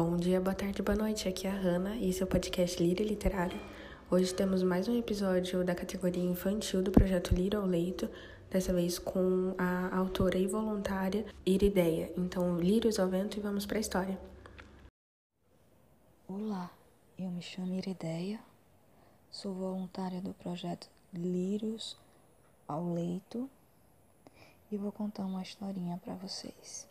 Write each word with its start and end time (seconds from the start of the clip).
Bom 0.00 0.16
dia, 0.16 0.40
boa 0.40 0.54
tarde, 0.54 0.80
boa 0.80 0.96
noite. 0.96 1.28
Aqui 1.28 1.48
é 1.48 1.50
a 1.50 1.54
Hanna 1.54 1.96
e 1.96 2.08
esse 2.08 2.22
é 2.22 2.24
o 2.24 2.28
podcast 2.28 2.80
Lira 2.80 3.02
Literário. 3.02 3.60
Hoje 4.08 4.32
temos 4.32 4.62
mais 4.62 4.86
um 4.86 4.96
episódio 4.96 5.64
da 5.64 5.74
categoria 5.74 6.22
infantil 6.22 6.80
do 6.84 6.92
projeto 6.92 7.34
Lira 7.34 7.58
ao 7.58 7.66
Leito, 7.66 8.08
dessa 8.48 8.72
vez 8.72 8.96
com 8.96 9.56
a 9.58 9.96
autora 9.96 10.38
e 10.38 10.46
voluntária 10.46 11.26
Irideia. 11.44 12.12
Então, 12.16 12.60
lírios 12.60 13.00
ao 13.00 13.08
vento 13.08 13.38
e 13.38 13.40
vamos 13.40 13.66
para 13.66 13.78
a 13.78 13.80
história. 13.80 14.16
Olá, 16.28 16.70
eu 17.18 17.28
me 17.32 17.42
chamo 17.42 17.74
Irideia, 17.74 18.38
sou 19.32 19.52
voluntária 19.52 20.20
do 20.20 20.32
projeto 20.32 20.88
Lírios 21.12 21.98
ao 22.68 22.94
Leito 22.94 23.50
e 24.70 24.76
vou 24.76 24.92
contar 24.92 25.24
uma 25.24 25.42
historinha 25.42 26.00
para 26.04 26.14
vocês. 26.14 26.86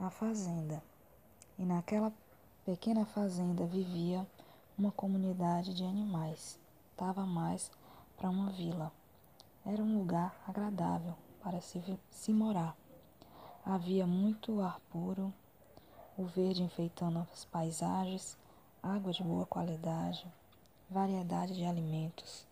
A 0.00 0.10
Fazenda. 0.10 0.82
E 1.58 1.64
naquela 1.64 2.12
pequena 2.64 3.04
fazenda 3.06 3.64
vivia 3.64 4.26
uma 4.78 4.92
comunidade 4.92 5.72
de 5.72 5.84
animais. 5.84 6.58
Tava 6.96 7.24
mais 7.24 7.70
para 8.16 8.28
uma 8.28 8.50
vila. 8.50 8.92
Era 9.64 9.82
um 9.82 9.98
lugar 9.98 10.34
agradável 10.46 11.14
para 11.42 11.60
se, 11.60 11.82
se 12.10 12.32
morar. 12.32 12.76
Havia 13.64 14.06
muito 14.06 14.60
ar 14.60 14.78
puro, 14.90 15.32
o 16.16 16.24
verde 16.24 16.62
enfeitando 16.62 17.26
as 17.32 17.44
paisagens, 17.44 18.38
água 18.82 19.12
de 19.12 19.22
boa 19.22 19.44
qualidade, 19.46 20.26
variedade 20.88 21.54
de 21.54 21.64
alimentos. 21.64 22.46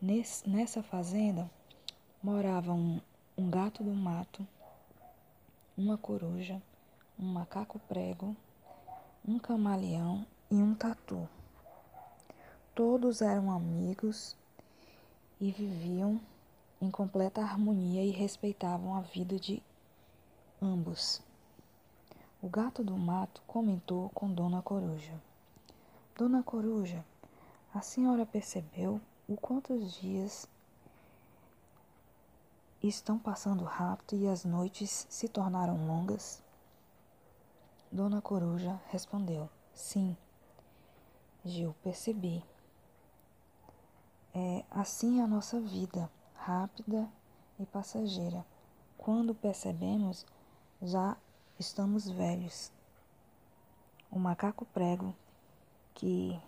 Nesse, 0.00 0.48
nessa 0.48 0.82
fazenda 0.82 1.50
morava 2.22 2.72
um, 2.72 3.00
um 3.36 3.50
gato 3.50 3.82
do 3.82 3.92
mato, 3.92 4.46
uma 5.76 5.98
coruja, 5.98 6.60
um 7.20 7.26
macaco 7.26 7.78
prego, 7.80 8.34
um 9.28 9.38
camaleão 9.38 10.24
e 10.50 10.54
um 10.54 10.74
tatu. 10.74 11.28
Todos 12.74 13.20
eram 13.20 13.50
amigos 13.50 14.34
e 15.38 15.50
viviam 15.50 16.18
em 16.80 16.90
completa 16.90 17.42
harmonia 17.42 18.02
e 18.02 18.10
respeitavam 18.10 18.94
a 18.94 19.02
vida 19.02 19.38
de 19.38 19.62
ambos. 20.62 21.20
O 22.40 22.48
gato 22.48 22.82
do 22.82 22.96
mato 22.96 23.42
comentou 23.46 24.08
com 24.10 24.32
Dona 24.32 24.62
Coruja: 24.62 25.12
Dona 26.16 26.42
Coruja, 26.42 27.04
a 27.74 27.82
senhora 27.82 28.24
percebeu 28.24 28.98
o 29.28 29.36
quantos 29.36 29.92
dias 30.00 30.48
estão 32.82 33.18
passando 33.18 33.62
rápido 33.64 34.16
e 34.16 34.26
as 34.26 34.42
noites 34.42 35.06
se 35.10 35.28
tornaram 35.28 35.86
longas? 35.86 36.42
Dona 37.92 38.22
Coruja 38.22 38.80
respondeu: 38.86 39.50
Sim. 39.74 40.16
Gil, 41.44 41.74
percebi. 41.82 42.44
É 44.32 44.64
assim 44.70 45.20
a 45.20 45.26
nossa 45.26 45.60
vida, 45.60 46.08
rápida 46.36 47.10
e 47.58 47.66
passageira. 47.66 48.46
Quando 48.96 49.34
percebemos, 49.34 50.24
já 50.80 51.16
estamos 51.58 52.08
velhos. 52.08 52.70
O 54.08 54.20
macaco 54.20 54.64
prego 54.66 55.12
que 55.92 56.40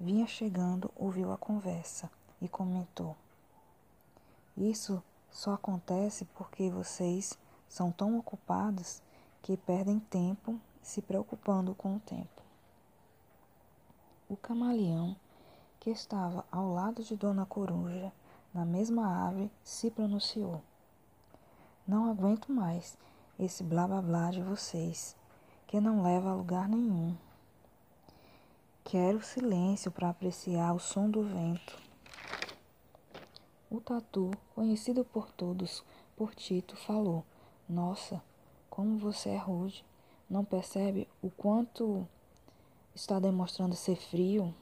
vinha 0.00 0.26
chegando 0.26 0.90
ouviu 0.96 1.32
a 1.32 1.36
conversa 1.36 2.10
e 2.40 2.48
comentou: 2.48 3.14
Isso 4.56 5.02
só 5.30 5.52
acontece 5.52 6.24
porque 6.34 6.70
vocês 6.70 7.38
são 7.68 7.92
tão 7.92 8.18
ocupados 8.18 9.02
que 9.44 9.58
perdem 9.58 10.00
tempo 10.00 10.58
se 10.82 11.02
preocupando 11.02 11.74
com 11.74 11.96
o 11.96 12.00
tempo. 12.00 12.42
O 14.26 14.38
camaleão, 14.38 15.14
que 15.78 15.90
estava 15.90 16.46
ao 16.50 16.72
lado 16.72 17.04
de 17.04 17.14
Dona 17.14 17.44
Coruja, 17.44 18.10
na 18.54 18.64
mesma 18.64 19.06
árvore, 19.06 19.50
se 19.62 19.90
pronunciou: 19.90 20.62
Não 21.86 22.10
aguento 22.10 22.50
mais 22.50 22.96
esse 23.38 23.62
blá 23.62 23.86
blá 23.86 24.00
blá 24.00 24.30
de 24.30 24.40
vocês, 24.40 25.14
que 25.66 25.78
não 25.78 26.02
leva 26.02 26.30
a 26.30 26.34
lugar 26.34 26.66
nenhum. 26.66 27.14
Quero 28.82 29.22
silêncio 29.22 29.90
para 29.90 30.08
apreciar 30.08 30.72
o 30.72 30.78
som 30.78 31.10
do 31.10 31.22
vento. 31.22 31.78
O 33.70 33.78
tatu, 33.78 34.30
conhecido 34.54 35.04
por 35.04 35.30
todos 35.30 35.84
por 36.16 36.34
Tito, 36.34 36.74
falou: 36.76 37.22
Nossa, 37.68 38.22
como 38.74 38.98
você 38.98 39.30
é 39.30 39.38
rude. 39.38 39.84
Não 40.28 40.44
percebe 40.44 41.06
o 41.22 41.30
quanto 41.30 42.06
está 42.94 43.20
demonstrando 43.20 43.74
ser 43.76 43.96
frio? 43.96 44.52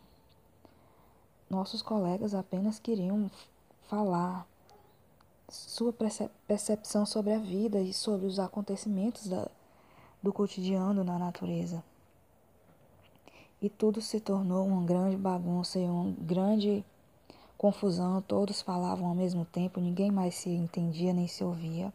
Nossos 1.48 1.80
colegas 1.80 2.34
apenas 2.34 2.78
queriam 2.78 3.30
falar 3.88 4.46
sua 5.48 5.94
percepção 6.46 7.04
sobre 7.06 7.32
a 7.32 7.38
vida 7.38 7.80
e 7.80 7.92
sobre 7.92 8.26
os 8.26 8.38
acontecimentos 8.38 9.26
da, 9.26 9.48
do 10.22 10.32
cotidiano 10.32 11.04
na 11.04 11.18
natureza. 11.18 11.82
E 13.60 13.68
tudo 13.68 14.00
se 14.00 14.18
tornou 14.18 14.66
uma 14.66 14.84
grande 14.84 15.16
bagunça 15.16 15.78
e 15.78 15.84
uma 15.84 16.10
grande 16.18 16.84
confusão, 17.56 18.20
todos 18.22 18.60
falavam 18.60 19.06
ao 19.06 19.14
mesmo 19.14 19.44
tempo, 19.44 19.80
ninguém 19.80 20.10
mais 20.10 20.34
se 20.34 20.50
entendia 20.50 21.12
nem 21.12 21.28
se 21.28 21.44
ouvia. 21.44 21.92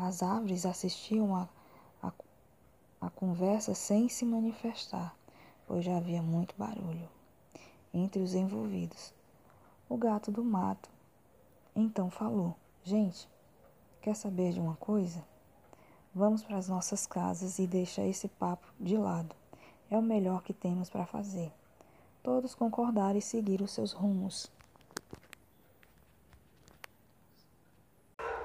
As 0.00 0.22
árvores 0.22 0.64
assistiam 0.64 1.34
a, 1.34 1.48
a, 2.00 2.12
a 3.00 3.10
conversa 3.10 3.74
sem 3.74 4.08
se 4.08 4.24
manifestar, 4.24 5.12
pois 5.66 5.84
já 5.84 5.96
havia 5.96 6.22
muito 6.22 6.54
barulho 6.56 7.08
entre 7.92 8.22
os 8.22 8.32
envolvidos. 8.32 9.12
O 9.88 9.96
gato 9.96 10.30
do 10.30 10.44
mato 10.44 10.88
então 11.74 12.08
falou: 12.10 12.54
Gente, 12.84 13.28
quer 14.00 14.14
saber 14.14 14.52
de 14.52 14.60
uma 14.60 14.76
coisa? 14.76 15.24
Vamos 16.14 16.44
para 16.44 16.58
as 16.58 16.68
nossas 16.68 17.04
casas 17.04 17.58
e 17.58 17.66
deixa 17.66 18.06
esse 18.06 18.28
papo 18.28 18.68
de 18.78 18.96
lado. 18.96 19.34
É 19.90 19.98
o 19.98 20.02
melhor 20.02 20.44
que 20.44 20.52
temos 20.52 20.88
para 20.88 21.06
fazer. 21.06 21.52
Todos 22.22 22.54
concordaram 22.54 23.18
e 23.18 23.22
seguiram 23.22 23.66
seus 23.66 23.90
rumos. 23.90 24.48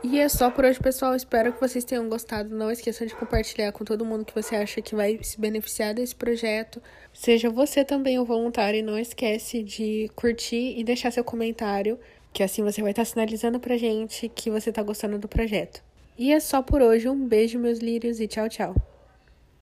E 0.04 0.20
é 0.20 0.28
só 0.28 0.52
por 0.52 0.66
hoje, 0.66 0.78
pessoal. 0.80 1.16
Espero 1.16 1.54
que 1.54 1.62
vocês 1.62 1.86
tenham 1.86 2.10
gostado. 2.10 2.54
Não 2.54 2.70
esqueçam 2.70 3.08
de 3.08 3.16
compartilhar 3.16 3.72
com 3.72 3.86
todo 3.86 4.04
mundo 4.04 4.26
que 4.26 4.36
você 4.36 4.54
acha 4.54 4.82
que 4.82 4.94
vai 4.94 5.18
se 5.24 5.40
beneficiar 5.40 5.94
desse 5.94 6.14
projeto. 6.14 6.84
Seja 7.14 7.50
você 7.50 7.86
também 7.86 8.20
o 8.20 8.26
voluntário. 8.26 8.80
E 8.80 8.84
não 8.84 9.00
esquece 9.00 9.64
de 9.64 10.12
curtir 10.14 10.78
e 10.78 10.84
deixar 10.84 11.10
seu 11.10 11.24
comentário, 11.24 11.98
que 12.34 12.44
assim 12.44 12.62
você 12.62 12.82
vai 12.82 12.92
estar 12.92 13.06
sinalizando 13.06 13.62
pra 13.62 13.78
gente 13.78 14.28
que 14.28 14.52
você 14.52 14.74
tá 14.74 14.84
gostando 14.84 15.18
do 15.18 15.30
projeto. 15.30 15.82
E 16.18 16.34
é 16.34 16.40
só 16.42 16.62
por 16.62 16.82
hoje. 16.82 17.08
Um 17.08 17.26
beijo, 17.26 17.58
meus 17.58 17.80
lírios, 17.80 18.20
e 18.20 18.28
tchau, 18.28 18.50
tchau. 18.50 18.93